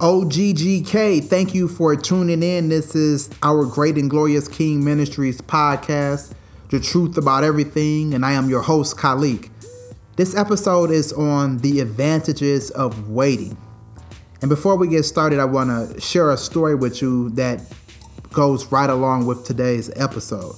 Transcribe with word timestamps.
OGGK, 0.00 1.22
thank 1.28 1.54
you 1.54 1.68
for 1.68 1.94
tuning 1.94 2.42
in. 2.42 2.70
This 2.70 2.94
is 2.94 3.28
our 3.42 3.66
Great 3.66 3.96
and 3.96 4.08
Glorious 4.08 4.48
King 4.48 4.82
Ministries 4.82 5.42
podcast, 5.42 6.32
the 6.70 6.80
truth 6.80 7.18
about 7.18 7.44
everything, 7.44 8.14
and 8.14 8.24
I 8.24 8.32
am 8.32 8.48
your 8.48 8.62
host, 8.62 8.96
Khalik. 8.96 9.50
This 10.16 10.34
episode 10.34 10.90
is 10.90 11.12
on 11.12 11.58
the 11.58 11.80
advantages 11.80 12.70
of 12.70 13.10
waiting. 13.10 13.58
And 14.40 14.48
before 14.48 14.74
we 14.76 14.88
get 14.88 15.02
started, 15.02 15.38
I 15.38 15.44
want 15.44 15.68
to 15.68 16.00
share 16.00 16.30
a 16.30 16.38
story 16.38 16.74
with 16.74 17.02
you 17.02 17.28
that 17.32 17.60
goes 18.32 18.72
right 18.72 18.88
along 18.88 19.26
with 19.26 19.44
today's 19.44 19.90
episode. 19.96 20.56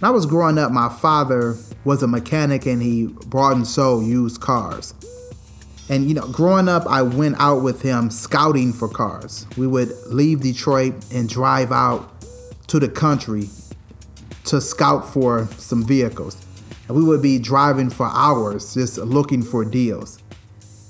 When 0.00 0.08
I 0.08 0.10
was 0.10 0.26
growing 0.26 0.58
up, 0.58 0.70
my 0.70 0.90
father 0.90 1.56
was 1.86 2.02
a 2.02 2.06
mechanic 2.06 2.66
and 2.66 2.82
he 2.82 3.06
brought 3.06 3.56
and 3.56 3.66
sold 3.66 4.04
used 4.04 4.42
cars. 4.42 4.92
And 5.90 6.06
you 6.06 6.14
know, 6.14 6.26
growing 6.28 6.68
up, 6.68 6.86
I 6.86 7.02
went 7.02 7.34
out 7.40 7.62
with 7.62 7.82
him 7.82 8.10
scouting 8.10 8.72
for 8.72 8.88
cars. 8.88 9.44
We 9.56 9.66
would 9.66 9.92
leave 10.06 10.40
Detroit 10.40 10.94
and 11.12 11.28
drive 11.28 11.72
out 11.72 12.08
to 12.68 12.78
the 12.78 12.88
country 12.88 13.50
to 14.44 14.60
scout 14.60 15.12
for 15.12 15.48
some 15.58 15.84
vehicles. 15.84 16.46
And 16.86 16.96
we 16.96 17.02
would 17.02 17.20
be 17.20 17.40
driving 17.40 17.90
for 17.90 18.06
hours 18.06 18.72
just 18.74 18.98
looking 18.98 19.42
for 19.42 19.64
deals. 19.64 20.22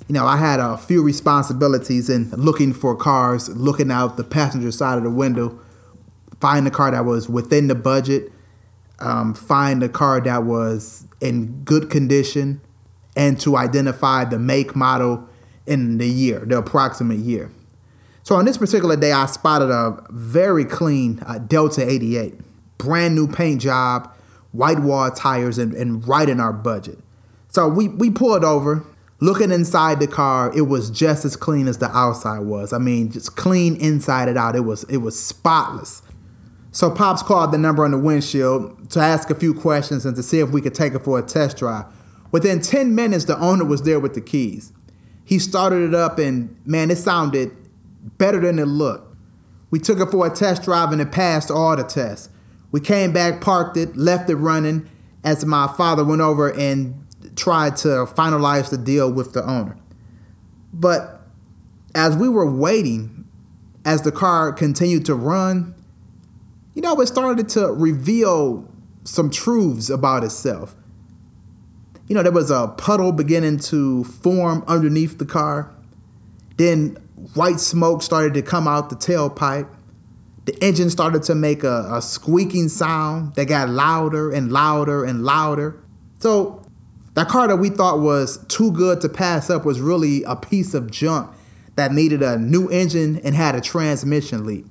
You 0.06 0.12
know, 0.12 0.26
I 0.26 0.36
had 0.36 0.60
a 0.60 0.76
few 0.76 1.02
responsibilities 1.02 2.10
in 2.10 2.30
looking 2.32 2.74
for 2.74 2.94
cars, 2.94 3.48
looking 3.48 3.90
out 3.90 4.18
the 4.18 4.24
passenger 4.24 4.70
side 4.70 4.98
of 4.98 5.04
the 5.04 5.10
window, 5.10 5.58
find 6.40 6.66
a 6.66 6.70
car 6.70 6.90
that 6.90 7.06
was 7.06 7.26
within 7.26 7.68
the 7.68 7.74
budget, 7.74 8.30
um, 8.98 9.32
find 9.32 9.82
a 9.82 9.88
car 9.88 10.20
that 10.20 10.44
was 10.44 11.06
in 11.22 11.62
good 11.64 11.88
condition, 11.88 12.60
and 13.20 13.38
to 13.38 13.54
identify 13.54 14.24
the 14.24 14.38
make, 14.38 14.74
model, 14.74 15.28
and 15.66 16.00
the 16.00 16.08
year, 16.08 16.38
the 16.38 16.56
approximate 16.56 17.18
year. 17.18 17.50
So 18.22 18.34
on 18.34 18.46
this 18.46 18.56
particular 18.56 18.96
day, 18.96 19.12
I 19.12 19.26
spotted 19.26 19.68
a 19.68 20.02
very 20.08 20.64
clean 20.64 21.22
uh, 21.26 21.36
Delta 21.36 21.86
88, 21.86 22.40
brand 22.78 23.14
new 23.14 23.28
paint 23.28 23.60
job, 23.60 24.10
white 24.52 24.78
wall 24.78 25.10
tires, 25.10 25.58
and, 25.58 25.74
and 25.74 26.08
right 26.08 26.30
in 26.30 26.40
our 26.40 26.54
budget. 26.54 26.98
So 27.48 27.68
we, 27.68 27.88
we 27.88 28.10
pulled 28.10 28.42
over. 28.42 28.86
Looking 29.22 29.50
inside 29.50 30.00
the 30.00 30.06
car, 30.06 30.50
it 30.56 30.62
was 30.62 30.88
just 30.88 31.26
as 31.26 31.36
clean 31.36 31.68
as 31.68 31.76
the 31.76 31.94
outside 31.94 32.38
was. 32.38 32.72
I 32.72 32.78
mean, 32.78 33.12
just 33.12 33.36
clean 33.36 33.76
inside 33.76 34.30
and 34.30 34.38
out. 34.38 34.56
It 34.56 34.60
was 34.60 34.84
it 34.84 34.96
was 34.96 35.22
spotless. 35.22 36.00
So 36.72 36.90
Pops 36.90 37.22
called 37.22 37.52
the 37.52 37.58
number 37.58 37.84
on 37.84 37.90
the 37.90 37.98
windshield 37.98 38.88
to 38.92 39.00
ask 39.00 39.28
a 39.28 39.34
few 39.34 39.52
questions 39.52 40.06
and 40.06 40.16
to 40.16 40.22
see 40.22 40.40
if 40.40 40.48
we 40.48 40.62
could 40.62 40.74
take 40.74 40.94
it 40.94 41.00
for 41.00 41.18
a 41.18 41.22
test 41.22 41.58
drive. 41.58 41.84
Within 42.32 42.60
10 42.60 42.94
minutes, 42.94 43.24
the 43.24 43.38
owner 43.38 43.64
was 43.64 43.82
there 43.82 43.98
with 43.98 44.14
the 44.14 44.20
keys. 44.20 44.72
He 45.24 45.38
started 45.38 45.82
it 45.82 45.94
up, 45.94 46.18
and 46.18 46.56
man, 46.64 46.90
it 46.90 46.98
sounded 46.98 47.56
better 48.18 48.40
than 48.40 48.58
it 48.58 48.66
looked. 48.66 49.16
We 49.70 49.78
took 49.78 50.00
it 50.00 50.10
for 50.10 50.26
a 50.26 50.30
test 50.30 50.62
drive, 50.62 50.92
and 50.92 51.00
it 51.00 51.12
passed 51.12 51.50
all 51.50 51.76
the 51.76 51.84
tests. 51.84 52.28
We 52.72 52.80
came 52.80 53.12
back, 53.12 53.40
parked 53.40 53.76
it, 53.76 53.96
left 53.96 54.30
it 54.30 54.36
running 54.36 54.88
as 55.24 55.44
my 55.44 55.72
father 55.76 56.04
went 56.04 56.20
over 56.20 56.52
and 56.52 57.06
tried 57.36 57.76
to 57.78 57.88
finalize 58.06 58.70
the 58.70 58.78
deal 58.78 59.12
with 59.12 59.32
the 59.32 59.44
owner. 59.48 59.76
But 60.72 61.20
as 61.94 62.16
we 62.16 62.28
were 62.28 62.50
waiting, 62.50 63.26
as 63.84 64.02
the 64.02 64.12
car 64.12 64.52
continued 64.52 65.04
to 65.06 65.14
run, 65.14 65.74
you 66.74 66.82
know, 66.82 67.00
it 67.00 67.06
started 67.06 67.48
to 67.50 67.72
reveal 67.72 68.68
some 69.04 69.30
truths 69.30 69.90
about 69.90 70.22
itself 70.22 70.76
you 72.10 72.16
know, 72.16 72.24
there 72.24 72.32
was 72.32 72.50
a 72.50 72.66
puddle 72.66 73.12
beginning 73.12 73.58
to 73.58 74.02
form 74.02 74.64
underneath 74.66 75.18
the 75.18 75.24
car. 75.24 75.72
Then 76.56 76.96
white 77.34 77.60
smoke 77.60 78.02
started 78.02 78.34
to 78.34 78.42
come 78.42 78.66
out 78.66 78.90
the 78.90 78.96
tailpipe. 78.96 79.68
The 80.44 80.58
engine 80.60 80.90
started 80.90 81.22
to 81.22 81.36
make 81.36 81.62
a, 81.62 81.88
a 81.88 82.02
squeaking 82.02 82.68
sound 82.68 83.36
that 83.36 83.44
got 83.44 83.68
louder 83.68 84.32
and 84.32 84.50
louder 84.50 85.04
and 85.04 85.22
louder. 85.22 85.80
So 86.18 86.66
that 87.14 87.28
car 87.28 87.46
that 87.46 87.58
we 87.58 87.68
thought 87.68 88.00
was 88.00 88.44
too 88.46 88.72
good 88.72 89.00
to 89.02 89.08
pass 89.08 89.48
up 89.48 89.64
was 89.64 89.80
really 89.80 90.24
a 90.24 90.34
piece 90.34 90.74
of 90.74 90.90
junk 90.90 91.30
that 91.76 91.92
needed 91.92 92.24
a 92.24 92.36
new 92.36 92.68
engine 92.70 93.20
and 93.22 93.36
had 93.36 93.54
a 93.54 93.60
transmission 93.60 94.44
leak. 94.44 94.66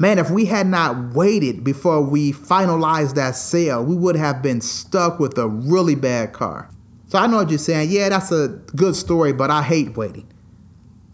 Man, 0.00 0.18
if 0.18 0.30
we 0.30 0.44
had 0.44 0.68
not 0.68 1.12
waited 1.14 1.64
before 1.64 2.00
we 2.00 2.32
finalized 2.32 3.16
that 3.16 3.34
sale, 3.34 3.84
we 3.84 3.96
would 3.96 4.14
have 4.14 4.40
been 4.42 4.60
stuck 4.60 5.18
with 5.18 5.36
a 5.36 5.48
really 5.48 5.96
bad 5.96 6.32
car. 6.32 6.70
So 7.08 7.18
I 7.18 7.26
know 7.26 7.38
what 7.38 7.50
you're 7.50 7.58
saying. 7.58 7.90
Yeah, 7.90 8.08
that's 8.08 8.30
a 8.30 8.60
good 8.76 8.94
story, 8.94 9.32
but 9.32 9.50
I 9.50 9.62
hate 9.62 9.96
waiting. 9.96 10.32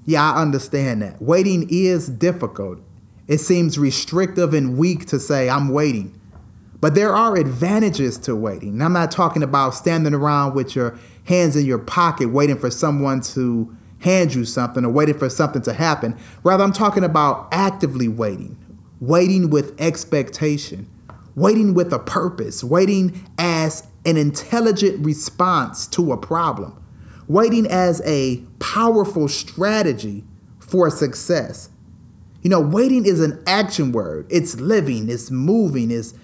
Yeah, 0.04 0.32
I 0.32 0.42
understand 0.42 1.00
that. 1.00 1.22
Waiting 1.22 1.66
is 1.70 2.08
difficult. 2.10 2.80
It 3.26 3.38
seems 3.38 3.78
restrictive 3.78 4.52
and 4.52 4.76
weak 4.76 5.06
to 5.06 5.18
say, 5.18 5.48
I'm 5.48 5.70
waiting. 5.70 6.20
But 6.78 6.94
there 6.94 7.14
are 7.14 7.36
advantages 7.36 8.18
to 8.18 8.36
waiting. 8.36 8.82
I'm 8.82 8.92
not 8.92 9.10
talking 9.10 9.42
about 9.42 9.70
standing 9.70 10.12
around 10.12 10.54
with 10.54 10.76
your 10.76 10.98
hands 11.24 11.56
in 11.56 11.64
your 11.64 11.78
pocket 11.78 12.30
waiting 12.30 12.58
for 12.58 12.70
someone 12.70 13.22
to 13.22 13.74
hand 14.00 14.34
you 14.34 14.44
something 14.44 14.84
or 14.84 14.90
waiting 14.90 15.18
for 15.18 15.30
something 15.30 15.62
to 15.62 15.72
happen. 15.72 16.18
Rather, 16.42 16.62
I'm 16.62 16.74
talking 16.74 17.02
about 17.02 17.48
actively 17.50 18.08
waiting, 18.08 18.58
waiting 19.00 19.50
with 19.50 19.78
expectation, 19.80 20.88
waiting 21.34 21.74
with 21.74 21.92
a 21.92 21.98
purpose, 21.98 22.62
waiting 22.62 23.26
as 23.38 23.86
an 24.06 24.16
intelligent 24.16 25.04
response 25.04 25.86
to 25.88 26.12
a 26.12 26.16
problem, 26.16 26.82
waiting 27.26 27.66
as 27.66 28.02
a 28.04 28.38
powerful 28.58 29.28
strategy 29.28 30.24
for 30.58 30.90
success. 30.90 31.70
You 32.42 32.50
know, 32.50 32.60
waiting 32.60 33.06
is 33.06 33.20
an 33.20 33.42
action 33.46 33.92
word. 33.92 34.26
It's 34.28 34.56
living, 34.56 35.08
it's 35.08 35.30
moving, 35.30 35.90
it's 35.90 36.14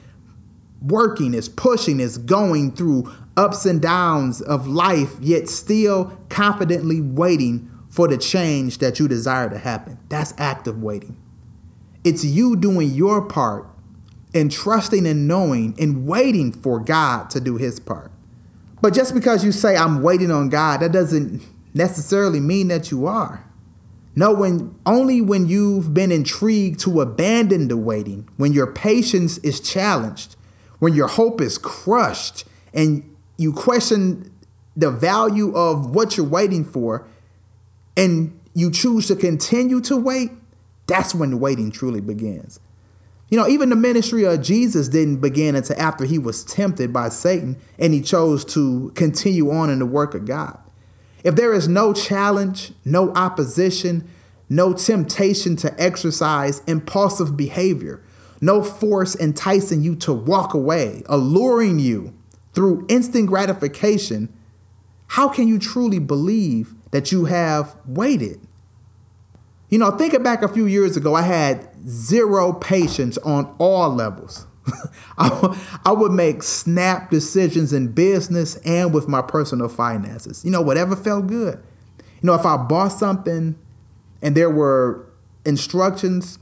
working, 0.83 1.33
it's 1.35 1.49
pushing, 1.49 2.01
it's 2.01 2.19
going 2.19 2.73
through 2.73 3.11
ups 3.37 3.65
and 3.65 3.81
downs 3.81 4.43
of 4.43 4.67
life, 4.67 5.15
yet 5.21 5.49
still 5.49 6.19
confidently 6.29 7.01
waiting 7.01 7.71
for 7.89 8.07
the 8.07 8.19
change 8.19 8.79
that 8.79 8.99
you 9.01 9.09
desire 9.09 9.49
to 9.49 9.59
happen. 9.59 9.99
That's 10.09 10.35
active 10.37 10.83
waiting. 10.83 11.17
It's 12.05 12.25
you 12.25 12.57
doing 12.57 12.91
your 12.91 13.23
part 13.23 13.67
and 14.35 14.51
trusting 14.51 15.07
and 15.07 15.27
knowing 15.27 15.75
and 15.79 16.07
waiting 16.07 16.53
for 16.53 16.81
God 16.81 17.31
to 17.31 17.41
do 17.41 17.57
his 17.57 17.81
part. 17.81 18.11
But 18.81 18.95
just 18.95 19.15
because 19.15 19.45
you 19.45 19.53
say, 19.53 19.77
I'm 19.77 20.03
waiting 20.03 20.31
on 20.31 20.49
God, 20.49 20.81
that 20.81 20.93
doesn't 20.93 21.43
necessarily 21.75 22.41
mean 22.41 22.69
that 22.69 22.91
you 22.91 23.07
are. 23.07 23.45
No, 24.17 24.33
when 24.33 24.75
only 24.87 25.21
when 25.21 25.47
you've 25.47 25.95
been 25.95 26.11
intrigued 26.11 26.81
to 26.81 27.01
abandon 27.01 27.69
the 27.69 27.77
waiting, 27.77 28.29
when 28.37 28.53
your 28.53 28.67
patience 28.67 29.39
is 29.39 29.61
challenged, 29.61 30.37
when 30.79 30.95
your 30.95 31.07
hope 31.07 31.41
is 31.41 31.59
crushed, 31.59 32.45
and 32.75 33.17
you 33.37 33.53
question 33.53 34.33
the 34.77 34.91
value 34.91 35.55
of 35.55 35.95
what 35.95 36.17
you're 36.17 36.27
waiting 36.27 36.65
for, 36.65 37.07
and 37.97 38.39
you 38.55 38.71
choose 38.71 39.07
to 39.09 39.17
continue 39.17 39.81
to 39.83 39.97
wait, 39.97 40.31
that's 40.91 41.15
when 41.15 41.39
waiting 41.39 41.71
truly 41.71 42.01
begins. 42.01 42.61
You 43.29 43.39
know, 43.39 43.47
even 43.47 43.71
the 43.71 43.77
ministry 43.77 44.25
of 44.25 44.43
Jesus 44.43 44.89
didn't 44.89 45.21
begin 45.21 45.55
until 45.55 45.81
after 45.81 46.05
he 46.05 46.19
was 46.19 46.45
tempted 46.45 46.93
by 46.93 47.11
Satan 47.11 47.57
and 47.79 47.95
he 47.95 48.03
chose 48.03 48.45
to 48.47 48.91
continue 48.97 49.53
on 49.53 49.71
in 49.71 49.79
the 49.79 49.87
work 49.87 50.15
of 50.15 50.27
God. 50.27 50.59
If 51.23 51.37
there 51.37 51.53
is 51.53 51.69
no 51.69 51.93
challenge, 51.93 52.73
no 52.85 53.13
opposition, 53.13 54.11
no 54.49 54.73
temptation 54.73 55.55
to 55.57 55.81
exercise 55.81 56.61
impulsive 56.67 57.37
behavior, 57.37 58.03
no 58.41 58.65
force 58.65 59.15
enticing 59.15 59.83
you 59.83 59.95
to 59.97 60.13
walk 60.13 60.53
away, 60.53 61.05
alluring 61.07 61.79
you 61.79 62.13
through 62.53 62.85
instant 62.89 63.29
gratification, 63.29 64.29
how 65.07 65.29
can 65.29 65.47
you 65.47 65.61
truly 65.61 66.01
believe 66.01 66.75
that 66.91 67.13
you 67.13 67.27
have 67.27 67.77
waited? 67.87 68.41
You 69.71 69.79
know, 69.79 69.93
thinking 69.93 70.23
back 70.23 70.43
a 70.43 70.49
few 70.49 70.67
years 70.67 70.97
ago, 70.97 71.15
I 71.15 71.23
had 71.23 71.69
zero 71.89 72.53
patience 72.53 73.17
on 73.19 73.55
all 73.59 73.89
levels. 73.89 74.47
I, 75.19 75.93
would 75.93 76.13
make 76.13 76.43
snap 76.43 77.11
decisions 77.11 77.73
in 77.73 77.93
business 77.93 78.57
and 78.57 78.93
with 78.93 79.09
my 79.09 79.23
personal 79.23 79.69
finances. 79.69 80.45
You 80.45 80.51
know, 80.51 80.61
whatever 80.61 80.97
felt 80.97 81.29
good. 81.29 81.63
You 81.99 82.27
know, 82.27 82.35
if 82.35 82.45
I 82.45 82.57
bought 82.57 82.89
something 82.89 83.57
and 84.21 84.37
there 84.37 84.51
were 84.51 85.07
instructions, 85.45 86.39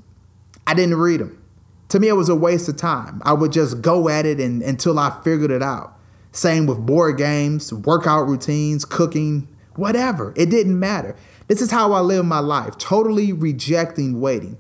I 0.67 0.75
didn't 0.75 0.97
read 0.97 1.21
them. 1.21 1.43
To 1.91 2.01
me, 2.01 2.09
it 2.09 2.15
was 2.15 2.29
a 2.29 2.35
waste 2.35 2.69
of 2.69 2.77
time. 2.77 3.23
I 3.25 3.33
would 3.33 3.53
just 3.53 3.81
go 3.81 4.09
at 4.09 4.27
it 4.27 4.41
and, 4.41 4.63
until 4.63 4.99
I 4.99 5.19
figured 5.23 5.51
it 5.51 5.63
out. 5.63 5.99
Same 6.33 6.67
with 6.67 6.85
board 6.85 7.17
games, 7.17 7.73
workout 7.73 8.27
routines, 8.27 8.85
cooking, 8.85 9.49
whatever. 9.79 10.35
It 10.37 10.51
didn't 10.51 10.79
matter. 10.79 11.17
This 11.47 11.63
is 11.63 11.71
how 11.71 11.93
I 11.93 12.01
live 12.01 12.27
my 12.27 12.41
life, 12.41 12.77
totally 12.77 13.33
rejecting 13.33 14.21
waiting. 14.21 14.59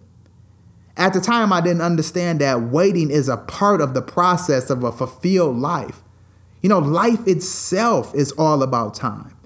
At 0.96 1.12
the 1.12 1.20
time, 1.20 1.52
I 1.52 1.60
didn't 1.60 1.82
understand 1.82 2.40
that 2.40 2.62
waiting 2.62 3.10
is 3.10 3.28
a 3.28 3.36
part 3.36 3.80
of 3.80 3.94
the 3.94 4.02
process 4.02 4.70
of 4.70 4.82
a 4.82 4.90
fulfilled 4.90 5.56
life. 5.56 6.02
You 6.60 6.68
know, 6.68 6.80
life 6.80 7.26
itself 7.26 8.14
is 8.14 8.32
all 8.32 8.62
about 8.62 8.94
time. 8.94 9.36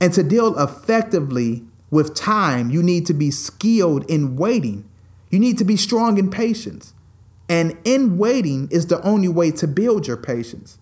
And 0.00 0.12
to 0.14 0.22
deal 0.22 0.58
effectively 0.58 1.64
with 1.90 2.14
time, 2.14 2.70
you 2.70 2.82
need 2.82 3.06
to 3.06 3.14
be 3.14 3.30
skilled 3.30 4.08
in 4.10 4.36
waiting. 4.36 4.88
You 5.30 5.38
need 5.38 5.58
to 5.58 5.64
be 5.64 5.76
strong 5.76 6.18
in 6.18 6.30
patience. 6.30 6.92
And 7.48 7.76
in 7.84 8.18
waiting 8.18 8.68
is 8.70 8.86
the 8.86 9.02
only 9.02 9.28
way 9.28 9.50
to 9.52 9.66
build 9.66 10.06
your 10.06 10.16
patience. 10.16 10.78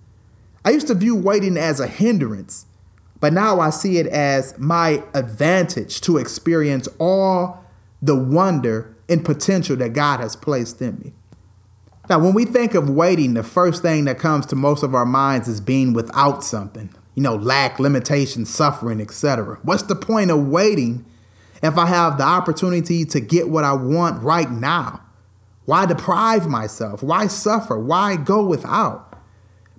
I 0.65 0.71
used 0.71 0.89
to 0.89 0.95
view 0.95 1.15
waiting 1.15 1.57
as 1.57 1.81
a 1.81 1.87
hindrance, 1.87 2.67
but 3.21 3.33
now 3.33 3.61
I 3.61 3.71
see 3.71 3.99
it 3.99 4.07
as 4.07 4.57
my 4.59 5.03
advantage 5.15 6.01
to 6.03 6.19
experience 6.19 6.89
all 6.99 7.65
the 8.01 8.17
wonder 8.17 8.95
and 9.09 9.25
potential 9.25 9.77
that 9.77 9.93
God 9.93 10.21
has 10.21 10.37
placed 10.37 10.81
in 10.81 10.99
me. 10.99 11.13
Now, 12.09 12.19
when 12.19 12.33
we 12.33 12.45
think 12.45 12.75
of 12.75 12.89
waiting, 12.89 13.35
the 13.35 13.43
first 13.43 13.83
thing 13.83 14.05
that 14.07 14.19
comes 14.19 14.47
to 14.47 14.57
most 14.57 14.83
of 14.83 14.95
our 14.95 15.05
minds 15.05 15.47
is 15.49 15.61
being 15.61 15.93
without 15.93 16.43
something, 16.43 16.91
you 17.15 17.23
know, 17.23 17.35
lack, 17.35 17.79
limitation, 17.79 18.47
suffering, 18.47 19.01
etc. 19.01 19.59
What's 19.63 19.83
the 19.83 19.95
point 19.95 20.31
of 20.31 20.49
waiting 20.49 21.05
if 21.63 21.77
I 21.77 21.87
have 21.87 22.17
the 22.17 22.25
opportunity 22.25 23.05
to 23.05 23.21
get 23.21 23.51
what 23.51 23.65
I 23.65 23.75
want 23.75 24.23
right 24.23 24.51
now? 24.51 25.03
Why 25.67 25.85
deprive 25.85 26.47
myself? 26.47 27.03
Why 27.03 27.27
suffer? 27.27 27.79
Why 27.79 28.17
go 28.17 28.47
without? 28.47 29.08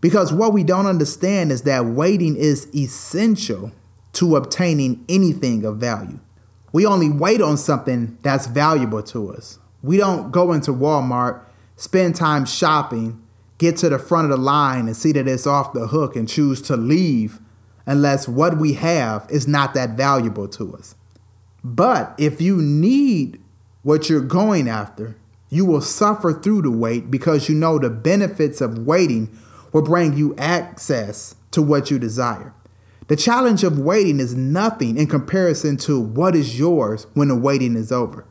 Because 0.01 0.31
what 0.31 0.53
we 0.53 0.63
don't 0.63 0.85
understand 0.85 1.51
is 1.51 1.63
that 1.63 1.85
waiting 1.85 2.35
is 2.35 2.73
essential 2.73 3.71
to 4.13 4.35
obtaining 4.35 5.03
anything 5.09 5.65
of 5.65 5.77
value. 5.77 6.19
We 6.71 6.85
only 6.85 7.09
wait 7.09 7.41
on 7.41 7.57
something 7.57 8.17
that's 8.21 8.47
valuable 8.47 9.03
to 9.03 9.33
us. 9.33 9.59
We 9.81 9.97
don't 9.97 10.31
go 10.31 10.51
into 10.53 10.71
Walmart, 10.71 11.41
spend 11.75 12.15
time 12.15 12.45
shopping, 12.45 13.21
get 13.57 13.77
to 13.77 13.89
the 13.89 13.99
front 13.99 14.31
of 14.31 14.37
the 14.37 14.43
line 14.43 14.87
and 14.87 14.95
see 14.95 15.11
that 15.13 15.27
it's 15.27 15.47
off 15.47 15.73
the 15.73 15.87
hook 15.87 16.15
and 16.15 16.27
choose 16.27 16.61
to 16.63 16.77
leave 16.77 17.39
unless 17.85 18.27
what 18.27 18.57
we 18.57 18.73
have 18.73 19.25
is 19.29 19.47
not 19.47 19.73
that 19.73 19.91
valuable 19.91 20.47
to 20.47 20.75
us. 20.75 20.95
But 21.63 22.15
if 22.17 22.39
you 22.39 22.57
need 22.57 23.41
what 23.83 24.09
you're 24.09 24.21
going 24.21 24.69
after, 24.69 25.17
you 25.49 25.65
will 25.65 25.81
suffer 25.81 26.31
through 26.31 26.61
the 26.61 26.71
wait 26.71 27.09
because 27.09 27.49
you 27.49 27.55
know 27.55 27.79
the 27.79 27.89
benefits 27.89 28.61
of 28.61 28.85
waiting 28.85 29.35
will 29.71 29.81
bring 29.81 30.15
you 30.17 30.35
access 30.37 31.35
to 31.51 31.61
what 31.61 31.91
you 31.91 31.99
desire. 31.99 32.53
The 33.07 33.15
challenge 33.15 33.63
of 33.63 33.79
waiting 33.79 34.19
is 34.19 34.35
nothing 34.35 34.97
in 34.97 35.07
comparison 35.07 35.77
to 35.77 35.99
what 35.99 36.35
is 36.35 36.59
yours 36.59 37.07
when 37.15 37.27
the 37.27 37.35
waiting 37.35 37.75
is 37.75 37.91
over. 37.91 38.25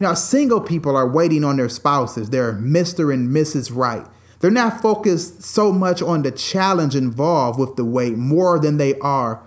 You 0.00 0.08
know, 0.08 0.14
single 0.14 0.60
people 0.60 0.96
are 0.96 1.08
waiting 1.08 1.44
on 1.44 1.56
their 1.56 1.68
spouses. 1.68 2.30
Their 2.30 2.52
Mr. 2.52 3.14
and 3.14 3.28
Mrs. 3.28 3.70
Right. 3.74 4.04
They're 4.40 4.50
not 4.50 4.82
focused 4.82 5.42
so 5.42 5.72
much 5.72 6.02
on 6.02 6.22
the 6.22 6.32
challenge 6.32 6.96
involved 6.96 7.58
with 7.58 7.76
the 7.76 7.84
wait 7.84 8.18
more 8.18 8.58
than 8.58 8.76
they 8.76 8.98
are 8.98 9.40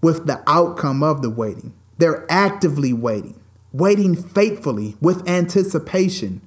with 0.00 0.26
the 0.26 0.42
outcome 0.46 1.02
of 1.02 1.20
the 1.20 1.30
waiting. 1.30 1.74
They're 1.98 2.24
actively 2.30 2.92
waiting, 2.92 3.40
waiting 3.72 4.14
faithfully 4.14 4.96
with 5.00 5.28
anticipation 5.28 6.40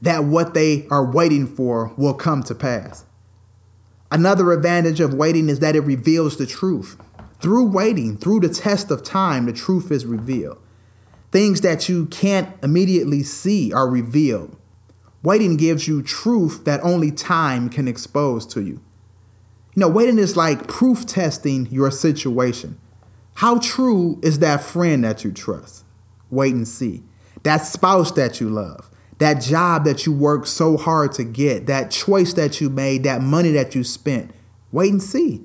that 0.00 0.24
what 0.24 0.54
they 0.54 0.86
are 0.88 1.04
waiting 1.04 1.46
for 1.46 1.92
will 1.96 2.14
come 2.14 2.44
to 2.44 2.54
pass. 2.54 3.04
Another 4.10 4.52
advantage 4.52 5.00
of 5.00 5.14
waiting 5.14 5.48
is 5.48 5.58
that 5.58 5.74
it 5.74 5.80
reveals 5.80 6.36
the 6.36 6.46
truth. 6.46 6.96
Through 7.40 7.66
waiting, 7.66 8.16
through 8.16 8.40
the 8.40 8.48
test 8.48 8.90
of 8.90 9.02
time, 9.02 9.46
the 9.46 9.52
truth 9.52 9.90
is 9.90 10.06
revealed. 10.06 10.58
Things 11.32 11.60
that 11.62 11.88
you 11.88 12.06
can't 12.06 12.48
immediately 12.62 13.22
see 13.22 13.72
are 13.72 13.88
revealed. 13.88 14.56
Waiting 15.22 15.56
gives 15.56 15.88
you 15.88 16.02
truth 16.02 16.64
that 16.64 16.80
only 16.82 17.10
time 17.10 17.68
can 17.68 17.88
expose 17.88 18.46
to 18.46 18.62
you. 18.62 18.80
You 19.74 19.80
know, 19.80 19.88
waiting 19.88 20.18
is 20.18 20.36
like 20.36 20.68
proof 20.68 21.04
testing 21.04 21.66
your 21.66 21.90
situation. 21.90 22.78
How 23.34 23.58
true 23.58 24.18
is 24.22 24.38
that 24.38 24.62
friend 24.62 25.04
that 25.04 25.24
you 25.24 25.32
trust? 25.32 25.84
Wait 26.30 26.54
and 26.54 26.66
see. 26.66 27.02
That 27.42 27.58
spouse 27.58 28.12
that 28.12 28.40
you 28.40 28.48
love 28.48 28.88
that 29.18 29.40
job 29.40 29.84
that 29.84 30.04
you 30.04 30.12
worked 30.12 30.48
so 30.48 30.76
hard 30.76 31.12
to 31.12 31.24
get, 31.24 31.66
that 31.66 31.90
choice 31.90 32.34
that 32.34 32.60
you 32.60 32.68
made, 32.68 33.02
that 33.04 33.22
money 33.22 33.50
that 33.52 33.74
you 33.74 33.82
spent. 33.82 34.30
Wait 34.72 34.92
and 34.92 35.02
see. 35.02 35.42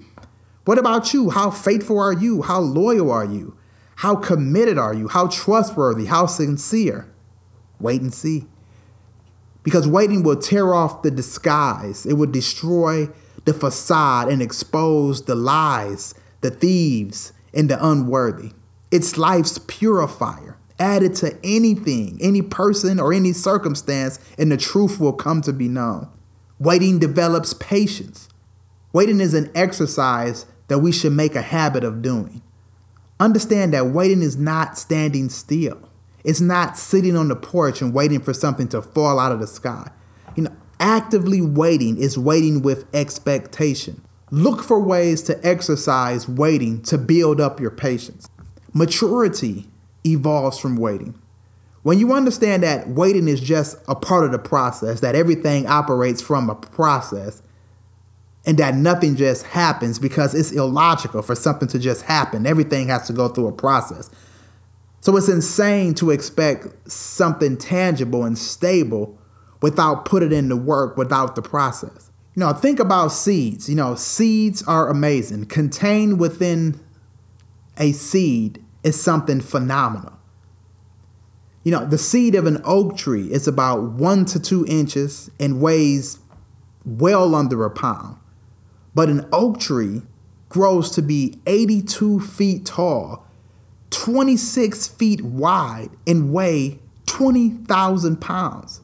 What 0.66 0.78
about 0.78 1.14
you? 1.14 1.30
How 1.30 1.50
faithful 1.50 2.00
are 2.00 2.14
you? 2.14 2.42
How 2.42 2.60
loyal 2.60 3.12
are 3.12 3.26
you? 3.26 3.58
How 3.98 4.16
committed 4.16 4.78
are 4.78 4.94
you? 4.94 5.08
How 5.08 5.28
trustworthy? 5.28 6.06
How 6.06 6.26
sincere? 6.26 7.14
Wait 7.80 8.02
and 8.02 8.14
see. 8.14 8.48
Because 9.64 9.88
waiting 9.88 10.24
will 10.24 10.38
tear 10.38 10.74
off 10.74 11.04
the 11.04 11.12
disguise, 11.12 12.06
it 12.06 12.14
will 12.14 12.30
destroy 12.30 13.10
the 13.46 13.54
facade 13.54 14.28
and 14.28 14.42
expose 14.42 15.26
the 15.26 15.36
lies, 15.36 16.14
the 16.42 16.52
thieves, 16.52 17.32
and 17.54 17.70
the 17.70 17.86
unworthy. 17.86 18.52
It's 18.92 19.18
life's 19.18 19.60
purifier 19.60 20.51
added 20.82 21.14
to 21.14 21.38
anything, 21.44 22.18
any 22.20 22.42
person, 22.42 23.00
or 23.00 23.14
any 23.14 23.32
circumstance, 23.32 24.20
and 24.38 24.52
the 24.52 24.58
truth 24.58 25.00
will 25.00 25.14
come 25.14 25.42
to 25.44 25.54
be 25.54 25.68
known. 25.68 26.10
Waiting 26.60 26.98
develops 26.98 27.54
patience. 27.54 28.28
Waiting 28.92 29.22
is 29.22 29.36
an 29.36 29.52
exercise 29.54 30.48
that 30.68 30.80
we 30.80 30.92
should 30.92 31.14
make 31.14 31.36
a 31.36 31.42
habit 31.44 31.84
of 31.84 32.02
doing. 32.02 32.42
Understand 33.20 33.74
that 33.74 33.88
waiting 33.88 34.24
is 34.24 34.38
not 34.38 34.78
standing 34.78 35.30
still. 35.30 35.88
It's 36.24 36.42
not 36.42 36.78
sitting 36.78 37.16
on 37.16 37.28
the 37.28 37.36
porch 37.36 37.82
and 37.82 37.94
waiting 37.94 38.20
for 38.20 38.34
something 38.34 38.68
to 38.70 38.82
fall 38.82 39.20
out 39.20 39.32
of 39.32 39.40
the 39.40 39.48
sky. 39.48 39.92
You 40.36 40.44
know, 40.44 40.56
actively 40.80 41.42
waiting 41.42 41.98
is 41.98 42.18
waiting 42.18 42.64
with 42.64 42.86
expectation. 42.94 44.04
Look 44.32 44.64
for 44.64 44.80
ways 44.80 45.22
to 45.24 45.46
exercise 45.46 46.28
waiting 46.28 46.82
to 46.84 46.98
build 46.98 47.40
up 47.40 47.60
your 47.60 47.70
patience. 47.70 48.28
Maturity 48.74 49.68
evolves 50.06 50.58
from 50.58 50.76
waiting. 50.76 51.20
When 51.84 51.98
you 51.98 52.14
understand 52.14 52.64
that 52.64 52.88
waiting 52.90 53.28
is 53.28 53.42
just 53.42 53.78
a 53.88 53.96
part 53.96 54.24
of 54.24 54.32
the 54.32 54.40
process, 54.40 55.00
that 55.00 55.16
everything 55.16 55.66
operates 55.68 56.22
from 56.22 56.50
a 56.50 56.56
process, 56.56 57.42
and 58.46 58.58
that 58.58 58.76
nothing 58.76 59.16
just 59.16 59.46
happens 59.48 60.00
because 60.00 60.34
it's 60.34 60.52
illogical 60.52 61.22
for 61.22 61.36
something 61.36 61.68
to 61.70 61.80
just 61.80 62.04
happen. 62.04 62.46
Everything 62.46 62.88
has 62.88 63.08
to 63.08 63.14
go 63.14 63.28
through 63.28 63.48
a 63.48 63.52
process. 63.52 64.10
So 65.02 65.16
it's 65.18 65.30
insane 65.30 65.94
to 65.96 66.12
expect 66.12 66.68
something 66.90 67.58
tangible 67.58 68.24
and 68.24 68.38
stable 68.38 69.18
without 69.62 70.06
putting 70.06 70.32
in 70.32 70.50
the 70.50 70.58
work, 70.58 70.98
without 70.98 71.36
the 71.36 71.42
process. 71.42 72.12
You 72.36 72.42
know, 72.42 72.54
think 72.54 72.80
about 72.80 73.10
seeds. 73.10 73.68
You 73.70 73.76
know, 73.76 73.96
seeds 73.96 74.64
are 74.64 74.88
amazing. 74.90 75.46
Contained 75.46 76.20
within 76.20 76.80
a 77.78 77.92
seed 77.92 78.64
is 78.84 79.02
something 79.02 79.42
phenomenal. 79.42 80.14
You 81.64 81.72
know, 81.72 81.86
the 81.86 81.98
seed 81.98 82.34
of 82.36 82.48
an 82.48 82.62
oak 82.64 82.98
tree 82.98 83.32
is 83.32 83.48
about 83.48 83.84
one 83.84 84.26
to 84.26 84.40
two 84.40 84.66
inches 84.68 85.30
and 85.40 85.62
weighs 85.62 86.20
well 86.86 87.36
under 87.36 87.64
a 87.64 87.70
pound. 87.70 88.18
But 88.96 89.10
an 89.10 89.28
oak 89.32 89.60
tree 89.60 90.02
grows 90.50 90.90
to 90.92 91.02
be 91.02 91.40
82 91.46 92.20
feet 92.20 92.66
tall, 92.66 93.26
26 93.92 94.88
feet 94.88 95.22
wide, 95.22 95.92
and 96.08 96.34
weigh 96.34 96.80
20,000 97.06 98.20
pounds. 98.20 98.82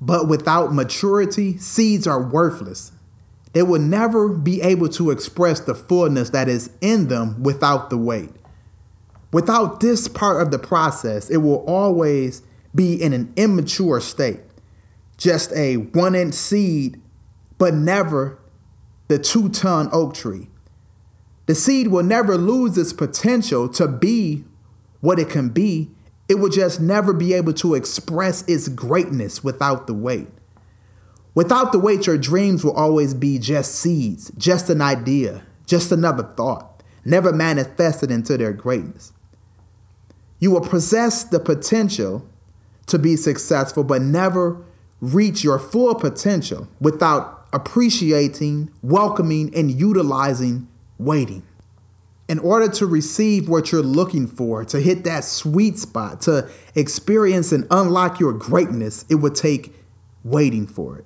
But 0.00 0.28
without 0.28 0.72
maturity, 0.72 1.58
seeds 1.58 2.06
are 2.06 2.22
worthless. 2.22 2.92
They 3.52 3.62
will 3.62 3.80
never 3.80 4.28
be 4.28 4.60
able 4.62 4.88
to 4.90 5.10
express 5.10 5.60
the 5.60 5.74
fullness 5.74 6.30
that 6.30 6.48
is 6.48 6.70
in 6.80 7.08
them 7.08 7.42
without 7.42 7.90
the 7.90 7.98
wait. 7.98 8.30
Without 9.34 9.80
this 9.80 10.06
part 10.06 10.40
of 10.40 10.52
the 10.52 10.60
process, 10.60 11.28
it 11.28 11.38
will 11.38 11.64
always 11.66 12.40
be 12.72 12.94
in 12.94 13.12
an 13.12 13.32
immature 13.34 13.98
state, 13.98 14.38
just 15.16 15.52
a 15.54 15.74
one 15.76 16.14
inch 16.14 16.34
seed, 16.34 17.02
but 17.58 17.74
never 17.74 18.38
the 19.08 19.18
two 19.18 19.48
ton 19.48 19.88
oak 19.90 20.14
tree. 20.14 20.46
The 21.46 21.56
seed 21.56 21.88
will 21.88 22.04
never 22.04 22.36
lose 22.36 22.78
its 22.78 22.92
potential 22.92 23.68
to 23.70 23.88
be 23.88 24.44
what 25.00 25.18
it 25.18 25.30
can 25.30 25.48
be. 25.48 25.90
It 26.28 26.36
will 26.36 26.48
just 26.48 26.80
never 26.80 27.12
be 27.12 27.34
able 27.34 27.54
to 27.54 27.74
express 27.74 28.42
its 28.42 28.68
greatness 28.68 29.42
without 29.42 29.88
the 29.88 29.94
wait. 29.94 30.28
Without 31.34 31.72
the 31.72 31.80
wait, 31.80 32.06
your 32.06 32.18
dreams 32.18 32.62
will 32.62 32.74
always 32.74 33.14
be 33.14 33.40
just 33.40 33.74
seeds, 33.74 34.30
just 34.38 34.70
an 34.70 34.80
idea, 34.80 35.42
just 35.66 35.90
another 35.90 36.22
thought, 36.22 36.84
never 37.04 37.32
manifested 37.32 38.12
into 38.12 38.38
their 38.38 38.52
greatness. 38.52 39.10
You 40.38 40.50
will 40.50 40.60
possess 40.60 41.24
the 41.24 41.40
potential 41.40 42.28
to 42.86 42.98
be 42.98 43.16
successful, 43.16 43.84
but 43.84 44.02
never 44.02 44.62
reach 45.00 45.44
your 45.44 45.58
full 45.58 45.94
potential 45.94 46.68
without 46.80 47.46
appreciating, 47.52 48.70
welcoming, 48.82 49.54
and 49.54 49.70
utilizing 49.70 50.68
waiting. 50.98 51.42
In 52.26 52.38
order 52.38 52.68
to 52.72 52.86
receive 52.86 53.48
what 53.48 53.70
you're 53.70 53.82
looking 53.82 54.26
for, 54.26 54.64
to 54.64 54.80
hit 54.80 55.04
that 55.04 55.24
sweet 55.24 55.78
spot, 55.78 56.22
to 56.22 56.48
experience 56.74 57.52
and 57.52 57.66
unlock 57.70 58.18
your 58.18 58.32
greatness, 58.32 59.04
it 59.10 59.16
would 59.16 59.34
take 59.34 59.74
waiting 60.24 60.66
for 60.66 60.98
it. 60.98 61.04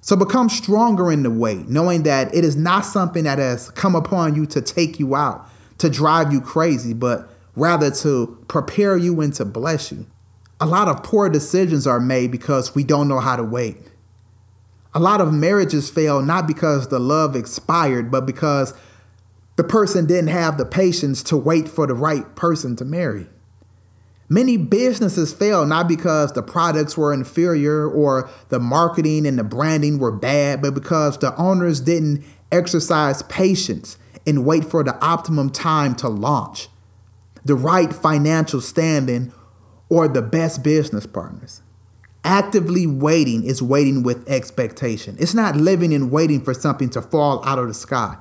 So 0.00 0.16
become 0.16 0.48
stronger 0.48 1.10
in 1.12 1.22
the 1.22 1.30
wait, 1.30 1.68
knowing 1.68 2.04
that 2.04 2.34
it 2.34 2.44
is 2.44 2.56
not 2.56 2.84
something 2.84 3.24
that 3.24 3.38
has 3.38 3.70
come 3.70 3.94
upon 3.94 4.34
you 4.34 4.46
to 4.46 4.60
take 4.60 4.98
you 4.98 5.14
out, 5.14 5.48
to 5.78 5.90
drive 5.90 6.32
you 6.32 6.40
crazy, 6.40 6.92
but 6.92 7.31
rather 7.54 7.90
to 7.90 8.44
prepare 8.48 8.96
you 8.96 9.20
and 9.20 9.34
to 9.34 9.44
bless 9.44 9.92
you. 9.92 10.06
A 10.60 10.66
lot 10.66 10.88
of 10.88 11.02
poor 11.02 11.28
decisions 11.28 11.86
are 11.86 12.00
made 12.00 12.30
because 12.30 12.74
we 12.74 12.84
don't 12.84 13.08
know 13.08 13.20
how 13.20 13.36
to 13.36 13.42
wait. 13.42 13.76
A 14.94 15.00
lot 15.00 15.20
of 15.20 15.32
marriages 15.32 15.90
fail 15.90 16.22
not 16.22 16.46
because 16.46 16.88
the 16.88 16.98
love 16.98 17.34
expired, 17.34 18.10
but 18.10 18.26
because 18.26 18.74
the 19.56 19.64
person 19.64 20.06
didn't 20.06 20.28
have 20.28 20.58
the 20.58 20.64
patience 20.64 21.22
to 21.24 21.36
wait 21.36 21.68
for 21.68 21.86
the 21.86 21.94
right 21.94 22.34
person 22.36 22.76
to 22.76 22.84
marry. 22.84 23.26
Many 24.28 24.56
businesses 24.56 25.32
fail 25.32 25.66
not 25.66 25.88
because 25.88 26.32
the 26.32 26.42
products 26.42 26.96
were 26.96 27.12
inferior 27.12 27.86
or 27.86 28.30
the 28.48 28.58
marketing 28.58 29.26
and 29.26 29.38
the 29.38 29.44
branding 29.44 29.98
were 29.98 30.12
bad, 30.12 30.62
but 30.62 30.72
because 30.72 31.18
the 31.18 31.36
owners 31.36 31.80
didn't 31.80 32.24
exercise 32.50 33.22
patience 33.24 33.98
and 34.26 34.46
wait 34.46 34.64
for 34.64 34.82
the 34.82 34.98
optimum 35.04 35.50
time 35.50 35.94
to 35.96 36.08
launch, 36.08 36.68
the 37.44 37.54
right 37.54 37.92
financial 37.92 38.60
standing, 38.60 39.32
or 39.88 40.08
the 40.08 40.22
best 40.22 40.62
business 40.62 41.06
partners. 41.06 41.60
Actively 42.24 42.86
waiting 42.86 43.44
is 43.44 43.60
waiting 43.60 44.02
with 44.02 44.26
expectation. 44.28 45.16
It's 45.18 45.34
not 45.34 45.56
living 45.56 45.92
and 45.92 46.10
waiting 46.10 46.40
for 46.40 46.54
something 46.54 46.88
to 46.90 47.02
fall 47.02 47.44
out 47.44 47.58
of 47.58 47.68
the 47.68 47.74
sky. 47.74 48.16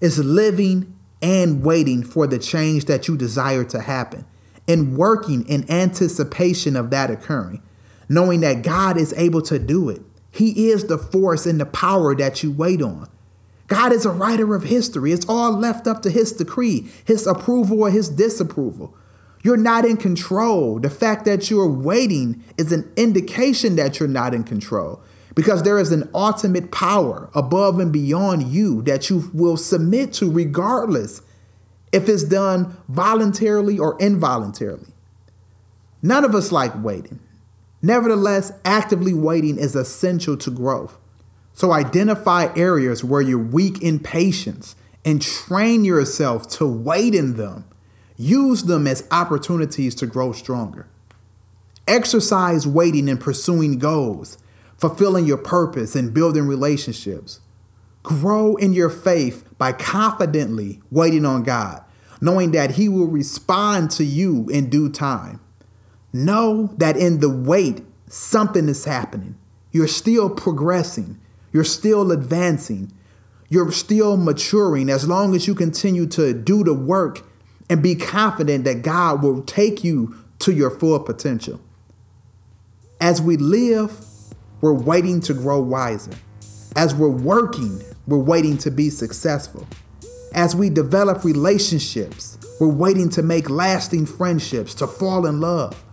It's 0.00 0.18
living 0.18 0.94
and 1.22 1.64
waiting 1.64 2.02
for 2.02 2.26
the 2.26 2.38
change 2.38 2.84
that 2.86 3.08
you 3.08 3.16
desire 3.16 3.64
to 3.64 3.80
happen 3.80 4.26
and 4.68 4.98
working 4.98 5.46
in 5.48 5.70
anticipation 5.70 6.76
of 6.76 6.90
that 6.90 7.10
occurring, 7.10 7.62
knowing 8.08 8.40
that 8.40 8.62
God 8.62 8.98
is 8.98 9.14
able 9.14 9.42
to 9.42 9.58
do 9.58 9.88
it. 9.88 10.02
He 10.30 10.68
is 10.68 10.84
the 10.84 10.98
force 10.98 11.46
and 11.46 11.60
the 11.60 11.66
power 11.66 12.14
that 12.16 12.42
you 12.42 12.52
wait 12.52 12.82
on. 12.82 13.08
God 13.66 13.92
is 13.92 14.04
a 14.04 14.10
writer 14.10 14.54
of 14.54 14.64
history. 14.64 15.12
It's 15.12 15.26
all 15.28 15.52
left 15.52 15.86
up 15.86 16.02
to 16.02 16.10
his 16.10 16.32
decree, 16.32 16.88
his 17.04 17.26
approval 17.26 17.82
or 17.82 17.90
his 17.90 18.08
disapproval. 18.08 18.94
You're 19.42 19.56
not 19.56 19.84
in 19.84 19.96
control. 19.96 20.80
The 20.80 20.90
fact 20.90 21.24
that 21.24 21.50
you're 21.50 21.70
waiting 21.70 22.42
is 22.56 22.72
an 22.72 22.90
indication 22.96 23.76
that 23.76 23.98
you're 23.98 24.08
not 24.08 24.34
in 24.34 24.44
control 24.44 25.00
because 25.34 25.62
there 25.62 25.78
is 25.78 25.92
an 25.92 26.08
ultimate 26.14 26.72
power 26.72 27.30
above 27.34 27.78
and 27.78 27.92
beyond 27.92 28.44
you 28.44 28.82
that 28.82 29.10
you 29.10 29.30
will 29.32 29.56
submit 29.56 30.12
to 30.14 30.30
regardless 30.30 31.22
if 31.92 32.08
it's 32.08 32.24
done 32.24 32.76
voluntarily 32.88 33.78
or 33.78 33.96
involuntarily. 34.00 34.92
None 36.02 36.24
of 36.24 36.34
us 36.34 36.50
like 36.50 36.72
waiting. 36.82 37.20
Nevertheless, 37.82 38.52
actively 38.64 39.14
waiting 39.14 39.58
is 39.58 39.76
essential 39.76 40.36
to 40.38 40.50
growth. 40.50 40.98
So 41.56 41.72
identify 41.72 42.52
areas 42.54 43.02
where 43.02 43.22
you're 43.22 43.38
weak 43.38 43.82
in 43.82 43.98
patience 43.98 44.76
and 45.06 45.22
train 45.22 45.86
yourself 45.86 46.46
to 46.50 46.66
wait 46.66 47.14
in 47.14 47.38
them. 47.38 47.64
Use 48.18 48.64
them 48.64 48.86
as 48.86 49.08
opportunities 49.10 49.94
to 49.94 50.06
grow 50.06 50.32
stronger. 50.32 50.86
Exercise 51.88 52.66
waiting 52.66 53.08
and 53.08 53.18
pursuing 53.18 53.78
goals, 53.78 54.36
fulfilling 54.76 55.24
your 55.24 55.38
purpose, 55.38 55.96
and 55.96 56.12
building 56.12 56.46
relationships. 56.46 57.40
Grow 58.02 58.56
in 58.56 58.74
your 58.74 58.90
faith 58.90 59.48
by 59.56 59.72
confidently 59.72 60.82
waiting 60.90 61.24
on 61.24 61.42
God, 61.42 61.82
knowing 62.20 62.50
that 62.50 62.72
He 62.72 62.86
will 62.86 63.06
respond 63.06 63.90
to 63.92 64.04
you 64.04 64.46
in 64.50 64.68
due 64.68 64.90
time. 64.90 65.40
Know 66.12 66.66
that 66.76 66.98
in 66.98 67.20
the 67.20 67.30
wait, 67.30 67.82
something 68.10 68.68
is 68.68 68.84
happening. 68.84 69.38
You're 69.72 69.88
still 69.88 70.28
progressing, 70.28 71.18
you're 71.56 71.64
still 71.64 72.12
advancing, 72.12 72.92
you're 73.48 73.72
still 73.72 74.18
maturing 74.18 74.90
as 74.90 75.08
long 75.08 75.34
as 75.34 75.46
you 75.46 75.54
continue 75.54 76.04
to 76.06 76.34
do 76.34 76.62
the 76.62 76.74
work 76.74 77.22
and 77.70 77.82
be 77.82 77.94
confident 77.94 78.64
that 78.64 78.82
God 78.82 79.22
will 79.22 79.40
take 79.40 79.82
you 79.82 80.14
to 80.40 80.52
your 80.52 80.68
full 80.68 81.00
potential. 81.00 81.58
As 83.00 83.22
we 83.22 83.38
live, 83.38 83.90
we're 84.60 84.74
waiting 84.74 85.22
to 85.22 85.32
grow 85.32 85.58
wiser. 85.58 86.10
As 86.76 86.94
we're 86.94 87.08
working, 87.08 87.80
we're 88.06 88.18
waiting 88.18 88.58
to 88.58 88.70
be 88.70 88.90
successful. 88.90 89.66
As 90.34 90.54
we 90.54 90.68
develop 90.68 91.24
relationships, 91.24 92.36
we're 92.60 92.68
waiting 92.68 93.08
to 93.08 93.22
make 93.22 93.48
lasting 93.48 94.04
friendships, 94.04 94.74
to 94.74 94.86
fall 94.86 95.24
in 95.24 95.40
love. 95.40 95.85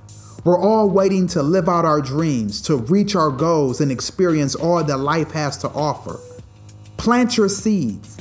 We're 0.44 0.60
all 0.60 0.90
waiting 0.90 1.28
to 1.28 1.44
live 1.44 1.70
out 1.70 1.86
our 1.86 2.02
dreams, 2.02 2.62
to 2.64 2.76
reach 2.76 3.16
our 3.16 3.32
goals 3.32 3.80
and 3.80 3.92
experience 3.92 4.56
all 4.56 4.84
that 4.84 4.98
life 4.98 5.32
has 5.32 5.58
to 5.60 5.70
offer. 5.70 6.20
Plant 6.98 7.38
your 7.38 7.50
seeds 7.50 8.18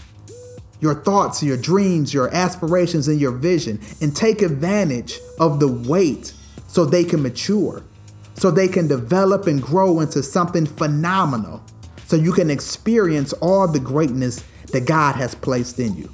your 0.83 0.97
thoughts, 0.97 1.43
your 1.45 1.57
dreams, 1.57 2.13
your 2.13 2.29
aspirations, 2.35 3.07
and 3.07 3.21
your 3.21 3.31
vision, 3.31 3.81
and 4.01 4.15
take 4.15 4.43
advantage 4.43 5.21
of 5.39 5.61
the 5.61 5.69
wait 5.69 6.35
so 6.67 6.85
they 6.85 7.05
can 7.05 7.23
mature, 7.23 7.85
so 8.35 8.51
they 8.51 8.67
can 8.67 8.89
develop 8.89 9.47
and 9.47 9.63
grow 9.63 10.01
into 10.01 10.23
something 10.25 10.67
phenomenal, 10.67 11.63
so 12.07 12.17
you 12.17 12.33
can 12.33 12.51
experience 12.51 13.33
all 13.35 13.69
the 13.69 13.79
greatness 13.79 14.45
that 14.73 14.85
God 14.85 15.15
has 15.15 15.37
placed 15.37 15.79
in 15.79 15.97
you. 15.97 16.11